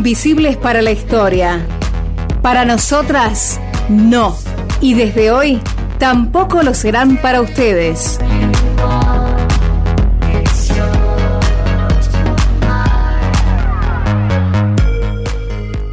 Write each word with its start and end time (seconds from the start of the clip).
invisibles 0.00 0.56
para 0.56 0.80
la 0.80 0.92
historia. 0.92 1.60
Para 2.40 2.64
nosotras, 2.64 3.60
no. 3.90 4.34
Y 4.80 4.94
desde 4.94 5.30
hoy, 5.30 5.60
tampoco 5.98 6.62
lo 6.62 6.72
serán 6.72 7.18
para 7.18 7.42
ustedes. 7.42 8.18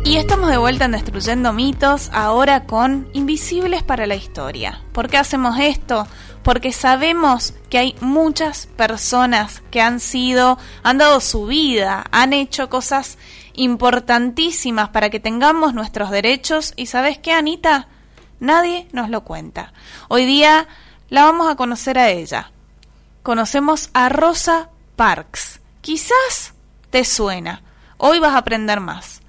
Y 0.06 0.16
estamos 0.16 0.52
de 0.52 0.58
vuelta 0.58 0.86
en 0.86 0.94
Destruyendo 0.94 1.52
Mitos, 1.52 2.10
ahora 2.14 2.64
con 2.64 3.10
Invisibles 3.12 3.84
para 3.84 4.08
la 4.08 4.16
Historia. 4.16 4.80
¿Por 4.94 5.10
qué 5.10 5.18
hacemos 5.18 5.60
esto? 5.60 6.08
Porque 6.48 6.72
sabemos 6.72 7.54
que 7.70 7.78
hay 7.78 7.96
muchas 8.00 8.68
personas 8.68 9.62
que 9.70 9.82
han 9.82 10.00
sido, 10.00 10.58
han 10.82 10.98
dado 10.98 11.20
su 11.20 11.46
vida, 11.46 12.06
han 12.12 12.32
hecho 12.32 12.70
cosas 12.70 13.18
importantísimas 13.52 14.88
para 14.88 15.10
que 15.10 15.20
tengamos 15.20 15.74
nuestros 15.74 16.10
derechos. 16.10 16.72
¿Y 16.78 16.86
sabes 16.86 17.18
qué, 17.18 17.34
Anita? 17.34 17.90
Nadie 18.40 18.88
nos 18.94 19.10
lo 19.10 19.26
cuenta. 19.26 19.74
Hoy 20.08 20.26
día 20.26 20.70
la 21.10 21.26
vamos 21.26 21.52
a 21.52 21.58
conocer 21.58 22.00
a 22.00 22.12
ella. 22.12 22.52
Conocemos 23.24 23.90
a 23.94 24.08
Rosa 24.08 24.70
Parks. 24.96 25.60
Quizás 25.82 26.54
te 26.92 27.04
suena. 27.04 27.62
Hoy 27.98 28.20
vas 28.20 28.36
a 28.36 28.38
aprender 28.38 28.80
más 28.80 29.22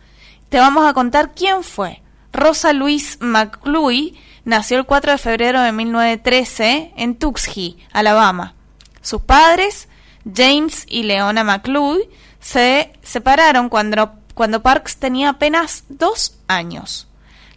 te 0.49 0.59
vamos 0.59 0.87
a 0.87 0.95
contar 0.95 1.35
quién 1.35 1.63
fue. 1.63 2.03
Rosa 2.33 2.73
Louise 2.73 3.19
McCluy 3.21 4.19
nació 4.49 4.79
el 4.79 4.87
4 4.87 5.13
de 5.13 5.19
febrero 5.19 5.61
de 5.61 5.73
1913 5.73 6.95
en 6.97 7.17
Tuxtee, 7.17 7.77
Alabama. 7.93 8.55
Sus 9.03 9.21
padres, 9.21 9.89
James 10.25 10.87
y 10.89 11.03
Leona 11.03 11.45
McCluy, 11.45 12.09
se 12.41 12.91
separaron 13.03 13.69
cuando, 13.69 14.13
cuando 14.33 14.63
Parks 14.63 14.97
tenía 14.97 15.29
apenas 15.29 15.85
dos 15.91 16.39
años. 16.49 17.09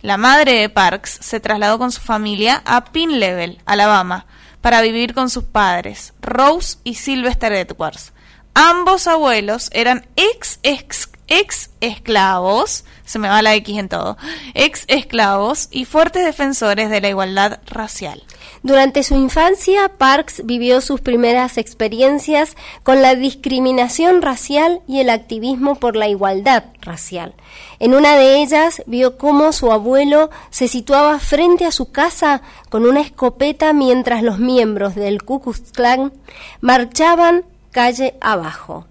La 0.02 0.18
madre 0.18 0.56
de 0.56 0.68
Parks 0.68 1.18
se 1.22 1.40
trasladó 1.40 1.80
con 1.80 1.94
su 1.94 2.02
familia 2.02 2.62
a 2.66 2.84
Pin 2.84 3.22
Level, 3.22 3.62
Alabama, 3.66 4.26
para 4.60 4.82
vivir 4.82 5.14
con 5.14 5.30
sus 5.30 5.46
padres, 5.46 6.14
Rose 6.22 6.78
y 6.84 6.96
Sylvester 6.96 7.54
Edwards. 7.54 8.12
Ambos 8.54 9.08
abuelos 9.08 9.70
eran 9.72 10.08
ex, 10.18 10.60
ex 10.64 11.08
ex 11.32 11.70
esclavos, 11.80 12.84
se 13.06 13.18
me 13.18 13.30
va 13.30 13.42
la 13.42 13.56
X 13.56 13.78
en 13.78 13.88
todo, 13.88 14.18
ex 14.54 14.84
esclavos 14.90 15.70
y 15.72 15.86
fuertes 15.86 16.26
defensores 16.26 16.90
de 16.90 17.00
la 17.00 17.08
igualdad 17.08 17.62
racial. 17.68 18.22
Durante 18.64 19.02
su 19.02 19.16
infancia, 19.16 19.94
Parks 19.98 20.42
vivió 20.46 20.82
sus 20.82 21.00
primeras 21.00 21.58
experiencias 21.58 22.58
con 22.84 23.02
la 23.02 23.16
discriminación 23.16 24.22
racial 24.22 24.82
y 24.90 25.00
el 25.00 25.10
activismo 25.10 25.76
por 25.76 25.96
la 25.96 26.10
igualdad 26.10 26.66
racial. 26.82 27.34
En 27.80 27.94
una 27.96 28.18
de 28.18 28.42
ellas 28.42 28.84
vio 28.86 29.18
cómo 29.18 29.54
su 29.54 29.72
abuelo 29.72 30.32
se 30.50 30.68
situaba 30.68 31.18
frente 31.20 31.64
a 31.64 31.72
su 31.72 31.94
casa 31.94 32.42
con 32.70 32.86
una 32.86 33.00
escopeta 33.00 33.72
mientras 33.72 34.22
los 34.22 34.38
miembros 34.38 34.96
del 34.96 35.24
Ku 35.24 35.40
Klux 35.40 35.72
Klan 35.72 36.12
marchaban 36.60 37.46
calle 37.72 38.16
abajo 38.20 38.86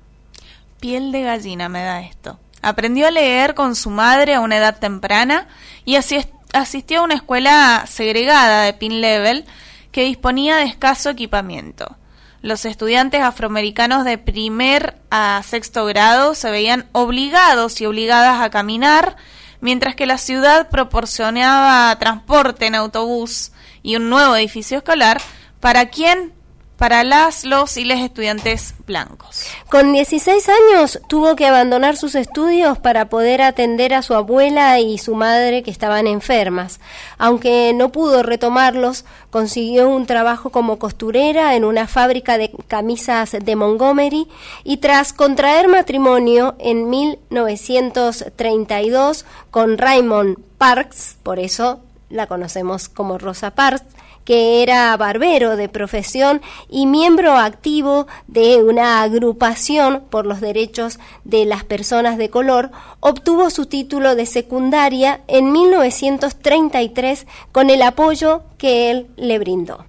piel 0.80 1.12
de 1.12 1.22
gallina 1.22 1.68
me 1.68 1.82
da 1.82 2.00
esto. 2.00 2.40
Aprendió 2.62 3.06
a 3.06 3.10
leer 3.10 3.54
con 3.54 3.76
su 3.76 3.90
madre 3.90 4.34
a 4.34 4.40
una 4.40 4.56
edad 4.56 4.78
temprana 4.78 5.48
y 5.84 5.96
asistió 5.96 7.00
a 7.00 7.04
una 7.04 7.14
escuela 7.14 7.84
segregada 7.88 8.64
de 8.64 8.72
Pin 8.72 9.00
Level 9.00 9.44
que 9.92 10.04
disponía 10.04 10.56
de 10.56 10.64
escaso 10.64 11.10
equipamiento. 11.10 11.96
Los 12.42 12.64
estudiantes 12.64 13.22
afroamericanos 13.22 14.04
de 14.04 14.18
primer 14.18 14.96
a 15.10 15.42
sexto 15.44 15.84
grado 15.84 16.34
se 16.34 16.50
veían 16.50 16.86
obligados 16.92 17.80
y 17.80 17.86
obligadas 17.86 18.40
a 18.40 18.50
caminar, 18.50 19.16
mientras 19.60 19.94
que 19.94 20.06
la 20.06 20.16
ciudad 20.16 20.70
proporcionaba 20.70 21.94
transporte 21.98 22.66
en 22.66 22.74
autobús 22.74 23.52
y 23.82 23.96
un 23.96 24.08
nuevo 24.08 24.36
edificio 24.36 24.78
escolar 24.78 25.20
para 25.60 25.86
quien 25.86 26.32
para 26.80 27.04
las, 27.04 27.44
los 27.44 27.76
y 27.76 27.84
les 27.84 28.00
estudiantes 28.00 28.74
blancos. 28.86 29.44
Con 29.68 29.92
16 29.92 30.48
años 30.48 30.98
tuvo 31.08 31.36
que 31.36 31.46
abandonar 31.46 31.98
sus 31.98 32.14
estudios 32.14 32.78
para 32.78 33.10
poder 33.10 33.42
atender 33.42 33.92
a 33.92 34.00
su 34.00 34.14
abuela 34.14 34.80
y 34.80 34.96
su 34.96 35.14
madre 35.14 35.62
que 35.62 35.70
estaban 35.70 36.06
enfermas. 36.06 36.80
Aunque 37.18 37.74
no 37.74 37.92
pudo 37.92 38.22
retomarlos, 38.22 39.04
consiguió 39.28 39.90
un 39.90 40.06
trabajo 40.06 40.48
como 40.48 40.78
costurera 40.78 41.54
en 41.54 41.66
una 41.66 41.86
fábrica 41.86 42.38
de 42.38 42.50
camisas 42.66 43.36
de 43.38 43.56
Montgomery 43.56 44.26
y 44.64 44.78
tras 44.78 45.12
contraer 45.12 45.68
matrimonio 45.68 46.54
en 46.58 46.88
1932 46.88 49.26
con 49.50 49.76
Raymond 49.76 50.38
Parks, 50.56 51.18
por 51.22 51.40
eso 51.40 51.80
la 52.08 52.26
conocemos 52.26 52.88
como 52.88 53.18
Rosa 53.18 53.50
Parks, 53.50 53.84
que 54.24 54.62
era 54.62 54.96
barbero 54.96 55.56
de 55.56 55.68
profesión 55.68 56.40
y 56.68 56.86
miembro 56.86 57.32
activo 57.32 58.06
de 58.26 58.62
una 58.62 59.02
agrupación 59.02 60.04
por 60.10 60.26
los 60.26 60.40
derechos 60.40 60.98
de 61.24 61.44
las 61.44 61.64
personas 61.64 62.18
de 62.18 62.30
color, 62.30 62.70
obtuvo 63.00 63.50
su 63.50 63.66
título 63.66 64.14
de 64.14 64.26
secundaria 64.26 65.20
en 65.26 65.52
1933 65.52 67.26
con 67.52 67.70
el 67.70 67.82
apoyo 67.82 68.42
que 68.58 68.90
él 68.90 69.08
le 69.16 69.38
brindó. 69.38 69.84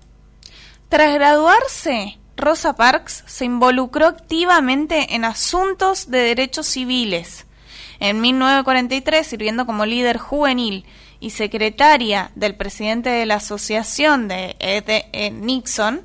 Tras 0.90 1.14
graduarse, 1.14 2.18
Rosa 2.36 2.76
Parks 2.76 3.24
se 3.28 3.46
involucró 3.46 4.08
activamente 4.08 5.16
en 5.16 5.26
asuntos 5.26 6.10
de 6.10 6.20
derechos 6.20 6.68
civiles. 6.68 7.46
En 8.00 8.20
1943, 8.20 9.28
sirviendo 9.28 9.66
como 9.66 9.86
líder 9.86 10.18
juvenil 10.18 10.86
y 11.22 11.30
secretaria 11.30 12.32
del 12.36 12.56
presidente 12.56 13.10
de 13.10 13.26
la 13.26 13.36
asociación 13.36 14.28
de 14.28 14.58
E. 14.60 15.32
Nixon, 15.32 16.02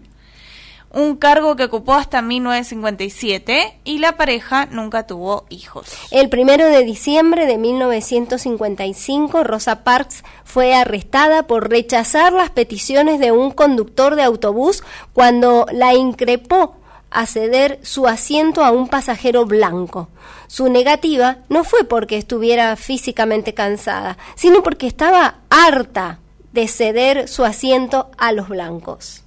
un 0.93 1.17
cargo 1.17 1.57
que 1.57 1.65
ocupó 1.65 1.95
hasta 1.95 2.23
1957 2.23 3.81
y 3.85 3.99
la 3.99 4.17
pareja 4.17 4.67
nunca 4.67 5.07
tuvo 5.07 5.45
hijos. 5.49 5.89
El 6.11 6.29
primero 6.29 6.67
de 6.67 6.85
diciembre 6.85 7.47
de 7.47 7.59
1955, 7.59 9.43
Rosa 9.43 9.83
Parks 9.85 10.23
fue 10.45 10.75
arrestada 10.75 11.47
por 11.47 11.69
rechazar 11.69 12.33
las 12.33 12.51
peticiones 12.51 13.19
de 13.19 13.33
un 13.33 13.51
conductor 13.51 14.17
de 14.17 14.23
autobús 14.23 14.85
cuando 15.13 15.67
la 15.73 15.95
increpó 15.95 16.77
a 17.11 17.27
ceder 17.27 17.79
su 17.83 18.07
asiento 18.07 18.65
a 18.65 18.71
un 18.71 18.89
pasajero 18.89 19.47
blanco. 19.47 20.09
Su 20.49 20.69
negativa 20.69 21.39
no 21.49 21.65
fue 21.65 21.85
porque 21.85 22.17
estuviera 22.17 22.75
físicamente 22.77 23.55
cansada, 23.55 24.19
sino 24.35 24.63
porque 24.63 24.87
estaba 24.87 25.37
harta 25.51 26.21
de 26.53 26.69
ceder 26.69 27.29
su 27.29 27.45
asiento 27.45 28.11
a 28.19 28.33
los 28.33 28.49
blancos. 28.49 29.23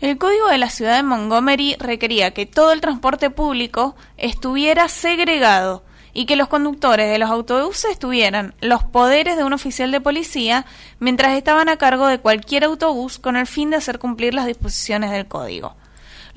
El 0.00 0.16
código 0.16 0.46
de 0.48 0.58
la 0.58 0.70
ciudad 0.70 0.96
de 0.96 1.02
Montgomery 1.02 1.74
requería 1.80 2.32
que 2.32 2.46
todo 2.46 2.72
el 2.72 2.80
transporte 2.80 3.30
público 3.30 3.96
estuviera 4.16 4.88
segregado 4.88 5.82
y 6.12 6.26
que 6.26 6.36
los 6.36 6.48
conductores 6.48 7.10
de 7.10 7.18
los 7.18 7.30
autobuses 7.30 7.98
tuvieran 7.98 8.54
los 8.60 8.84
poderes 8.84 9.36
de 9.36 9.44
un 9.44 9.52
oficial 9.52 9.90
de 9.90 10.00
policía 10.00 10.66
mientras 11.00 11.36
estaban 11.36 11.68
a 11.68 11.76
cargo 11.76 12.06
de 12.06 12.18
cualquier 12.18 12.64
autobús 12.64 13.18
con 13.18 13.36
el 13.36 13.46
fin 13.46 13.70
de 13.70 13.76
hacer 13.76 13.98
cumplir 13.98 14.34
las 14.34 14.46
disposiciones 14.46 15.10
del 15.10 15.26
código. 15.26 15.74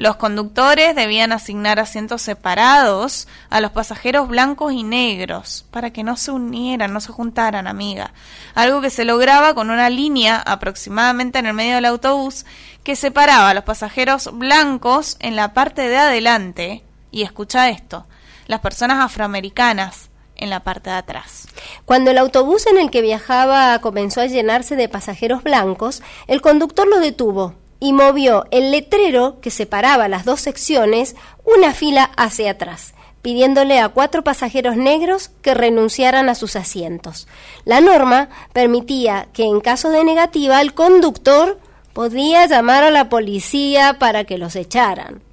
Los 0.02 0.16
conductores 0.16 0.96
debían 0.96 1.32
asignar 1.32 1.80
asientos 1.80 2.24
separados 2.24 3.28
a 3.52 3.62
los 3.62 3.70
pasajeros 3.70 4.30
blancos 4.30 4.74
y 4.74 4.82
negros 4.82 5.64
para 5.70 5.94
que 5.94 6.02
no 6.02 6.18
se 6.18 6.32
unieran, 6.32 6.92
no 6.92 7.00
se 7.02 7.12
juntaran, 7.12 7.68
amiga. 7.68 8.12
Algo 8.56 8.82
que 8.82 8.90
se 8.90 9.06
lograba 9.06 9.54
con 9.54 9.70
una 9.70 9.92
línea 9.92 10.38
aproximadamente 10.38 11.38
en 11.38 11.46
el 11.46 11.54
medio 11.54 11.76
del 11.76 11.86
autobús 11.86 12.48
que 12.84 12.96
separaba 12.96 13.52
a 13.52 13.54
los 13.54 13.64
pasajeros 13.64 14.32
blancos 14.34 15.18
en 15.20 15.36
la 15.36 15.54
parte 15.54 15.88
de 15.88 15.98
adelante 15.98 16.84
y 17.12 17.22
escucha 17.22 17.70
esto, 17.70 18.08
las 18.48 18.62
personas 18.62 19.06
afroamericanas 19.06 20.10
en 20.36 20.50
la 20.50 20.62
parte 20.62 20.90
de 20.90 20.96
atrás. 20.96 21.48
Cuando 21.86 22.10
el 22.10 22.18
autobús 22.18 22.66
en 22.66 22.80
el 22.80 22.90
que 22.90 23.04
viajaba 23.04 23.78
comenzó 23.82 24.22
a 24.22 24.26
llenarse 24.26 24.76
de 24.76 24.90
pasajeros 24.90 25.44
blancos, 25.44 26.02
el 26.26 26.42
conductor 26.42 26.88
lo 26.88 27.00
detuvo 27.00 27.61
y 27.82 27.92
movió 27.92 28.46
el 28.52 28.72
letrero 28.72 29.42
que 29.42 29.50
separaba 29.50 30.08
las 30.08 30.24
dos 30.24 30.40
secciones 30.40 31.16
una 31.44 31.74
fila 31.74 32.12
hacia 32.16 32.52
atrás, 32.52 32.94
pidiéndole 33.24 33.80
a 33.80 33.90
cuatro 33.90 34.24
pasajeros 34.24 34.78
negros 34.78 35.32
que 35.42 35.56
renunciaran 35.56 36.30
a 36.30 36.36
sus 36.36 36.56
asientos. 36.56 37.28
La 37.66 37.82
norma 37.82 38.30
permitía 38.54 39.28
que 39.34 39.44
en 39.44 39.60
caso 39.62 39.90
de 39.90 40.04
negativa 40.04 40.62
el 40.62 40.76
conductor 40.76 41.60
podía 41.94 42.46
llamar 42.46 42.84
a 42.84 42.92
la 42.92 43.10
policía 43.10 43.98
para 43.98 44.26
que 44.26 44.38
los 44.38 44.56
echaran. 44.56 45.24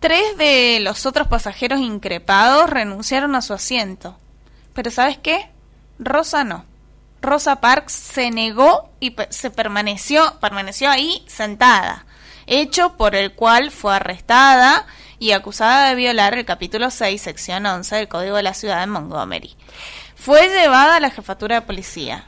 Tres 0.00 0.36
de 0.36 0.80
los 0.80 1.06
otros 1.06 1.28
pasajeros 1.28 1.78
increpados 1.78 2.68
renunciaron 2.68 3.36
a 3.36 3.42
su 3.42 3.52
asiento. 3.52 4.18
Pero 4.72 4.90
¿sabes 4.90 5.16
qué? 5.16 5.50
Rosa 6.00 6.42
no. 6.42 6.64
Rosa 7.22 7.60
Parks 7.60 7.92
se 7.92 8.30
negó 8.30 8.90
y 8.98 9.14
se 9.28 9.50
permaneció, 9.50 10.38
permaneció 10.40 10.90
ahí 10.90 11.22
sentada, 11.26 12.06
hecho 12.46 12.96
por 12.96 13.14
el 13.14 13.34
cual 13.34 13.70
fue 13.70 13.94
arrestada 13.94 14.86
y 15.18 15.32
acusada 15.32 15.88
de 15.88 15.94
violar 15.96 16.34
el 16.34 16.46
capítulo 16.46 16.90
6, 16.90 17.20
sección 17.20 17.66
11 17.66 17.96
del 17.96 18.08
Código 18.08 18.36
de 18.36 18.42
la 18.42 18.54
Ciudad 18.54 18.80
de 18.80 18.86
Montgomery. 18.86 19.54
Fue 20.16 20.48
llevada 20.48 20.96
a 20.96 21.00
la 21.00 21.10
jefatura 21.10 21.56
de 21.56 21.66
policía. 21.66 22.26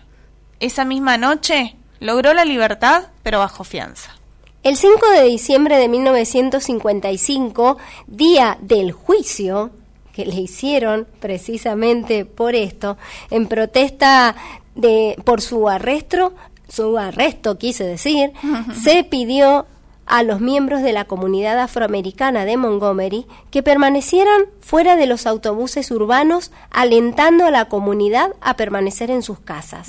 Esa 0.60 0.84
misma 0.84 1.16
noche 1.16 1.74
logró 1.98 2.34
la 2.34 2.44
libertad, 2.44 3.04
pero 3.22 3.38
bajo 3.38 3.64
fianza. 3.64 4.14
El 4.62 4.76
5 4.76 5.10
de 5.10 5.24
diciembre 5.24 5.76
de 5.76 5.88
1955, 5.88 7.78
día 8.06 8.58
del 8.60 8.92
juicio 8.92 9.70
que 10.12 10.26
le 10.26 10.36
hicieron 10.36 11.08
precisamente 11.20 12.24
por 12.24 12.54
esto, 12.54 12.98
en 13.30 13.48
protesta 13.48 14.36
de 14.74 15.16
por 15.24 15.40
su 15.40 15.68
arresto, 15.68 16.34
su 16.68 16.98
arresto 16.98 17.58
quise 17.58 17.84
decir, 17.84 18.32
se 18.82 19.04
pidió 19.04 19.66
a 20.06 20.22
los 20.22 20.40
miembros 20.40 20.82
de 20.82 20.92
la 20.92 21.04
comunidad 21.04 21.58
afroamericana 21.58 22.44
de 22.44 22.56
Montgomery 22.56 23.26
que 23.50 23.62
permanecieran 23.62 24.42
fuera 24.60 24.96
de 24.96 25.06
los 25.06 25.26
autobuses 25.26 25.90
urbanos, 25.90 26.50
alentando 26.70 27.46
a 27.46 27.50
la 27.50 27.66
comunidad 27.66 28.34
a 28.40 28.56
permanecer 28.56 29.10
en 29.10 29.22
sus 29.22 29.38
casas. 29.38 29.88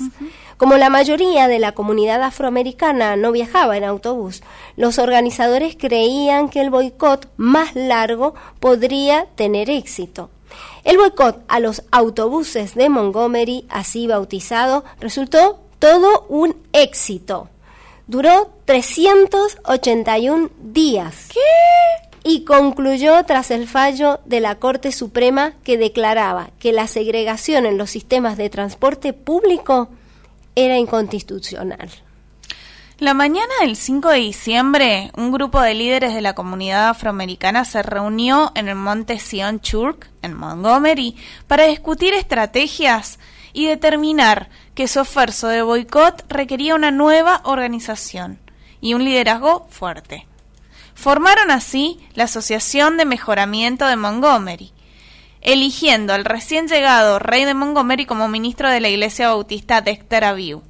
Como 0.56 0.76
la 0.76 0.88
mayoría 0.88 1.48
de 1.48 1.58
la 1.58 1.72
comunidad 1.72 2.22
afroamericana 2.22 3.16
no 3.16 3.32
viajaba 3.32 3.76
en 3.76 3.84
autobús, 3.84 4.42
los 4.76 4.98
organizadores 4.98 5.76
creían 5.76 6.48
que 6.48 6.60
el 6.60 6.70
boicot 6.70 7.28
más 7.36 7.74
largo 7.74 8.34
podría 8.60 9.26
tener 9.34 9.68
éxito. 9.68 10.30
El 10.84 10.98
boicot 10.98 11.42
a 11.48 11.60
los 11.60 11.82
autobuses 11.90 12.74
de 12.74 12.90
Montgomery, 12.90 13.66
así 13.70 14.06
bautizado, 14.06 14.84
resultó 15.00 15.58
todo 15.78 16.26
un 16.28 16.56
éxito. 16.72 17.48
Duró 18.06 18.50
381 18.66 20.50
días. 20.60 21.28
¿Qué? 21.32 21.40
Y 22.22 22.44
concluyó 22.44 23.24
tras 23.24 23.50
el 23.50 23.66
fallo 23.66 24.20
de 24.26 24.40
la 24.40 24.56
Corte 24.56 24.92
Suprema 24.92 25.54
que 25.64 25.78
declaraba 25.78 26.50
que 26.58 26.72
la 26.72 26.86
segregación 26.86 27.64
en 27.64 27.78
los 27.78 27.90
sistemas 27.90 28.36
de 28.36 28.50
transporte 28.50 29.14
público 29.14 29.88
era 30.54 30.76
inconstitucional. 30.76 31.90
La 33.04 33.12
mañana 33.12 33.52
del 33.60 33.76
5 33.76 34.08
de 34.08 34.18
diciembre, 34.18 35.10
un 35.14 35.30
grupo 35.30 35.60
de 35.60 35.74
líderes 35.74 36.14
de 36.14 36.22
la 36.22 36.34
comunidad 36.34 36.88
afroamericana 36.88 37.66
se 37.66 37.82
reunió 37.82 38.50
en 38.54 38.66
el 38.66 38.76
monte 38.76 39.18
Sion 39.18 39.60
Church, 39.60 40.06
en 40.22 40.32
Montgomery, 40.32 41.14
para 41.46 41.66
discutir 41.66 42.14
estrategias 42.14 43.18
y 43.52 43.66
determinar 43.66 44.48
que 44.74 44.88
su 44.88 45.00
esfuerzo 45.00 45.48
de 45.48 45.60
boicot 45.60 46.24
requería 46.30 46.74
una 46.74 46.90
nueva 46.90 47.42
organización 47.44 48.38
y 48.80 48.94
un 48.94 49.04
liderazgo 49.04 49.66
fuerte. 49.68 50.26
Formaron 50.94 51.50
así 51.50 52.00
la 52.14 52.24
Asociación 52.24 52.96
de 52.96 53.04
Mejoramiento 53.04 53.86
de 53.86 53.96
Montgomery, 53.96 54.72
eligiendo 55.42 56.14
al 56.14 56.24
recién 56.24 56.68
llegado 56.68 57.18
rey 57.18 57.44
de 57.44 57.52
Montgomery 57.52 58.06
como 58.06 58.28
ministro 58.28 58.70
de 58.70 58.80
la 58.80 58.88
Iglesia 58.88 59.28
Bautista 59.28 59.82
Dexter 59.82 60.24
Abiu. 60.24 60.62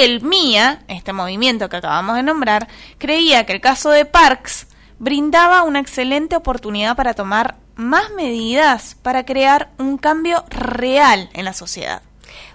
El 0.00 0.22
MIA, 0.22 0.78
este 0.88 1.12
movimiento 1.12 1.68
que 1.68 1.76
acabamos 1.76 2.16
de 2.16 2.22
nombrar, 2.22 2.68
creía 2.96 3.44
que 3.44 3.52
el 3.52 3.60
caso 3.60 3.90
de 3.90 4.06
Parks 4.06 4.66
brindaba 4.98 5.62
una 5.62 5.78
excelente 5.78 6.36
oportunidad 6.36 6.96
para 6.96 7.12
tomar 7.12 7.56
más 7.74 8.10
medidas 8.16 8.96
para 9.02 9.26
crear 9.26 9.68
un 9.76 9.98
cambio 9.98 10.42
real 10.48 11.28
en 11.34 11.44
la 11.44 11.52
sociedad. 11.52 12.00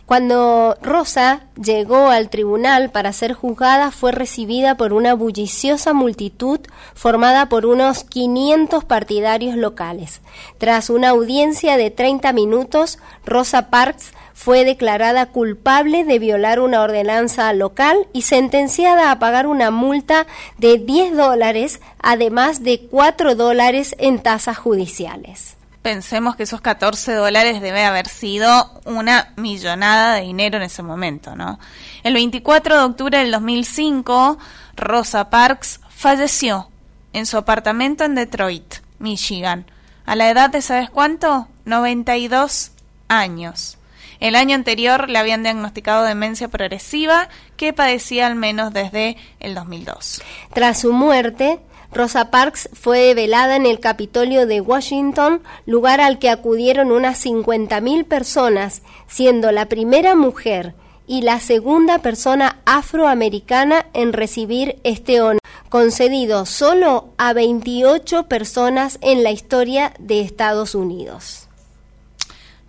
Cuando 0.07 0.75
Rosa 0.81 1.43
llegó 1.55 2.09
al 2.09 2.29
tribunal 2.29 2.89
para 2.89 3.13
ser 3.13 3.33
juzgada, 3.33 3.91
fue 3.91 4.11
recibida 4.11 4.75
por 4.75 4.93
una 4.93 5.13
bulliciosa 5.13 5.93
multitud 5.93 6.59
formada 6.95 7.47
por 7.47 7.67
unos 7.67 8.03
500 8.03 8.85
partidarios 8.85 9.55
locales. 9.55 10.21
Tras 10.57 10.89
una 10.89 11.09
audiencia 11.09 11.77
de 11.77 11.91
30 11.91 12.33
minutos, 12.33 12.97
Rosa 13.23 13.69
Parks 13.69 14.13
fue 14.35 14.65
declarada 14.65 15.27
culpable 15.27 16.03
de 16.03 16.19
violar 16.19 16.59
una 16.59 16.81
ordenanza 16.81 17.51
local 17.53 18.07
y 18.13 18.23
sentenciada 18.23 19.09
a 19.09 19.17
pagar 19.17 19.47
una 19.47 19.71
multa 19.71 20.27
de 20.57 20.77
10 20.77 21.15
dólares, 21.15 21.79
además 21.99 22.61
de 22.61 22.81
4 22.91 23.33
dólares 23.33 23.95
en 23.97 24.21
tasas 24.21 24.57
judiciales 24.57 25.55
pensemos 25.85 26.35
que 26.35 26.41
esos 26.41 26.61
14 26.61 27.13
dólares 27.13 27.61
debe 27.61 27.85
haber 27.85 28.07
sido 28.07 28.71
una 28.85 29.31
millonada 29.35 30.15
de 30.15 30.21
dinero 30.21 30.57
en 30.57 30.63
ese 30.63 30.81
momento, 30.81 31.35
¿no? 31.35 31.59
El 32.01 32.15
24 32.15 32.75
de 32.75 32.83
octubre 32.85 33.19
del 33.19 33.29
2005, 33.29 34.39
Rosa 34.75 35.29
Parks 35.29 35.81
falleció 35.89 36.69
en 37.13 37.27
su 37.27 37.37
apartamento 37.37 38.03
en 38.03 38.15
Detroit, 38.15 38.77
Michigan, 38.97 39.67
a 40.07 40.15
la 40.15 40.31
edad 40.31 40.49
de, 40.49 40.63
¿sabes 40.63 40.89
cuánto? 40.89 41.47
92 41.65 42.71
años. 43.07 43.77
El 44.19 44.35
año 44.35 44.55
anterior 44.55 45.09
le 45.09 45.19
habían 45.19 45.43
diagnosticado 45.43 46.03
demencia 46.03 46.47
progresiva 46.47 47.29
que 47.57 47.73
padecía 47.73 48.27
al 48.27 48.35
menos 48.35 48.73
desde 48.73 49.17
el 49.39 49.55
2002. 49.55 50.21
Tras 50.53 50.79
su 50.79 50.93
muerte, 50.93 51.59
Rosa 51.91 52.29
Parks 52.29 52.69
fue 52.73 53.13
velada 53.13 53.55
en 53.55 53.65
el 53.65 53.79
Capitolio 53.79 54.45
de 54.45 54.59
Washington, 54.59 55.41
lugar 55.65 56.01
al 56.01 56.19
que 56.19 56.29
acudieron 56.29 56.91
unas 56.91 57.25
50.000 57.25 58.05
personas, 58.05 58.81
siendo 59.07 59.51
la 59.51 59.67
primera 59.67 60.15
mujer 60.15 60.75
y 61.07 61.21
la 61.21 61.39
segunda 61.39 61.99
persona 61.99 62.59
afroamericana 62.65 63.85
en 63.93 64.11
recibir 64.11 64.79
este 64.83 65.21
honor, 65.21 65.39
concedido 65.69 66.45
solo 66.45 67.09
a 67.17 67.33
28 67.33 68.23
personas 68.27 68.97
en 69.01 69.23
la 69.23 69.31
historia 69.31 69.93
de 69.99 70.21
Estados 70.21 70.75
Unidos. 70.75 71.47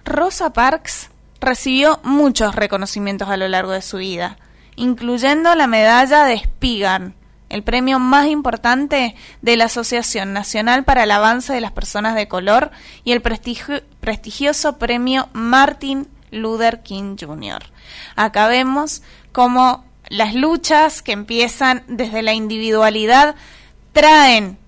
Rosa 0.05 0.53
Parks 0.53 1.11
recibió 1.47 2.01
muchos 2.03 2.55
reconocimientos 2.55 3.29
a 3.31 3.37
lo 3.37 3.49
largo 3.49 3.73
de 3.73 3.81
su 3.81 3.99
vida, 3.99 4.37
incluyendo 4.75 5.55
la 5.55 5.67
medalla 5.67 6.25
de 6.25 6.39
Spigan, 6.39 7.15
el 7.49 7.63
premio 7.63 7.99
más 7.99 8.27
importante 8.27 9.15
de 9.41 9.57
la 9.57 9.67
Asociación 9.67 10.33
Nacional 10.33 10.85
para 10.85 11.05
el 11.05 11.11
Avance 11.13 11.53
de 11.53 11.61
las 11.61 11.73
Personas 11.73 12.17
de 12.17 12.29
Color 12.29 12.73
y 13.05 13.13
el 13.13 13.23
prestigioso 13.23 14.79
premio 14.79 15.29
Martin 15.33 16.09
Luther 16.33 16.83
King 16.83 17.17
Jr. 17.19 17.63
Acá 18.17 18.49
vemos 18.49 19.03
cómo 19.31 19.85
las 20.09 20.35
luchas 20.35 21.03
que 21.03 21.13
empiezan 21.13 21.85
desde 21.87 22.23
la 22.23 22.35
individualidad 22.35 23.37
traen 23.93 24.59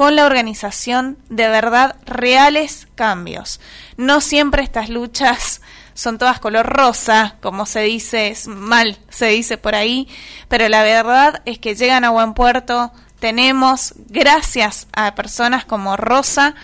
con 0.00 0.16
la 0.16 0.24
organización 0.24 1.18
de 1.28 1.46
verdad 1.50 1.94
reales 2.06 2.88
cambios. 2.94 3.60
No 3.98 4.22
siempre 4.22 4.62
estas 4.62 4.88
luchas 4.88 5.60
son 5.92 6.16
todas 6.16 6.40
color 6.40 6.64
rosa, 6.64 7.36
como 7.42 7.66
se 7.66 7.80
dice, 7.80 8.34
mal 8.46 8.96
se 9.10 9.26
dice 9.26 9.58
por 9.58 9.74
ahí, 9.74 10.08
pero 10.48 10.66
la 10.70 10.82
verdad 10.84 11.42
es 11.44 11.58
que 11.58 11.74
llegan 11.74 12.04
a 12.04 12.10
buen 12.12 12.32
puerto, 12.32 12.92
tenemos, 13.18 13.92
gracias 14.06 14.86
a 14.94 15.14
personas 15.14 15.66
como 15.66 15.98
Rosa, 15.98 16.54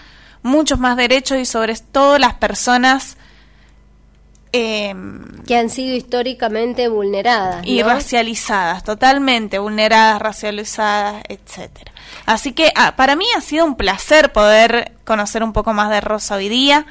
muchos 0.42 0.78
más 0.78 0.96
derechos 0.96 1.36
y 1.36 1.44
sobre 1.44 1.76
todo 1.76 2.18
las 2.18 2.32
personas 2.32 3.18
em, 4.52 5.42
que 5.46 5.56
han 5.56 5.70
sido 5.70 5.94
históricamente 5.96 6.88
vulneradas 6.88 7.66
y 7.66 7.82
racializadas, 7.82 8.84
totalmente 8.84 9.58
vulneradas, 9.58 10.20
racializadas, 10.20 11.22
etcétera. 11.28 11.92
Así 12.24 12.52
que 12.52 12.72
ah, 12.74 12.96
para 12.96 13.16
mí 13.16 13.24
ha 13.36 13.40
sido 13.40 13.64
un 13.64 13.76
placer 13.76 14.32
poder 14.32 14.92
conocer 15.04 15.42
un 15.42 15.52
poco 15.52 15.72
más 15.72 15.90
de 15.90 16.00
Rosa 16.00 16.36
hoy 16.36 16.48
día. 16.48 16.86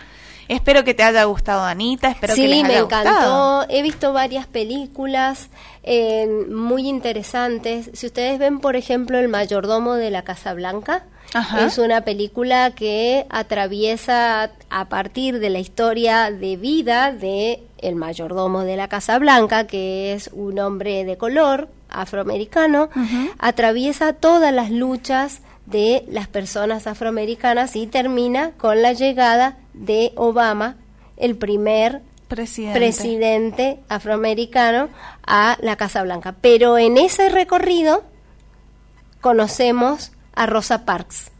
Espero 0.47 0.83
que 0.83 0.93
te 0.93 1.03
haya 1.03 1.23
gustado, 1.23 1.63
Anita. 1.63 2.09
Espero 2.09 2.35
que 2.35 2.47
les 2.47 2.63
haya 2.63 2.67
me 2.67 2.77
encantó. 2.77 3.65
He 3.69 3.81
visto 3.81 4.13
varias 4.13 4.47
películas 4.47 5.49
eh, 5.83 6.27
muy 6.49 6.87
interesantes. 6.87 7.89
Si 7.93 8.05
ustedes 8.05 8.37
ven, 8.39 8.59
por 8.59 8.75
ejemplo, 8.75 9.17
El 9.17 9.27
mayordomo 9.27 9.95
de 9.95 10.11
la 10.11 10.23
Casa 10.23 10.53
Blanca, 10.53 11.03
es 11.59 11.77
una 11.77 12.01
película 12.01 12.71
que 12.71 13.25
atraviesa 13.29 14.51
a 14.69 14.85
partir 14.85 15.39
de 15.39 15.49
la 15.49 15.59
historia 15.59 16.31
de 16.31 16.55
vida 16.55 17.11
de 17.11 17.61
el 17.79 17.95
mayordomo 17.95 18.61
de 18.61 18.77
la 18.77 18.87
Casa 18.87 19.19
Blanca, 19.19 19.67
que 19.67 20.13
es 20.13 20.29
un 20.31 20.59
hombre 20.59 21.03
de 21.03 21.17
color 21.17 21.67
afroamericano, 21.89 22.89
atraviesa 23.37 24.13
todas 24.13 24.53
las 24.53 24.71
luchas 24.71 25.41
de 25.65 26.05
las 26.10 26.27
personas 26.27 26.88
afroamericanas 26.88 27.75
y 27.75 27.88
termina 27.88 28.51
con 28.51 28.81
la 28.81 28.93
llegada 28.93 29.57
de 29.74 30.12
Obama, 30.15 30.77
el 31.17 31.36
primer 31.36 32.01
presidente. 32.27 33.79
afroamericano 33.88 34.89
a 35.25 35.57
la 35.62 35.75
Casa 35.75 36.03
Blanca. 36.03 36.36
Pero 36.41 36.77
en 36.77 36.98
ese 36.98 37.29
recorrido 37.29 38.03
conocemos 39.22 40.12
a 40.36 40.45
Rosa 40.45 40.86
Parks 40.86 41.31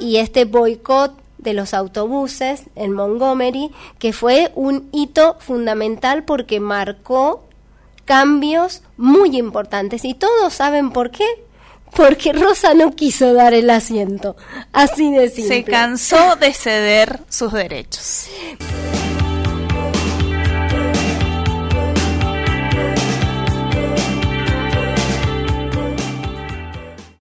y 0.00 0.16
este 0.16 0.44
boicot 0.44 1.18
de 1.38 1.52
los 1.52 1.74
autobuses 1.74 2.64
en 2.74 2.92
Montgomery, 2.92 3.70
que 3.98 4.12
fue 4.12 4.50
un 4.54 4.88
hito 4.92 5.36
fundamental 5.40 6.24
porque 6.24 6.60
marcó 6.60 7.44
cambios 8.04 8.82
muy 8.96 9.36
importantes. 9.36 10.04
¿Y 10.04 10.14
todos 10.14 10.54
saben 10.54 10.90
por 10.90 11.10
qué? 11.10 11.26
Porque 11.94 12.32
Rosa 12.32 12.74
no 12.74 12.94
quiso 12.94 13.34
dar 13.34 13.54
el 13.54 13.70
asiento. 13.70 14.36
Así 14.72 15.12
de 15.12 15.28
simple. 15.30 15.56
Se 15.56 15.64
cansó 15.64 16.36
de 16.36 16.52
ceder 16.52 17.20
sus 17.28 17.52
derechos. 17.52 18.28